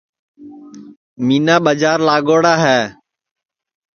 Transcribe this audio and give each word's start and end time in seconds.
مینا 1.25 1.55
ٻجار 1.65 1.99
لاڳوڑا 2.07 2.53
ہے 2.63 2.81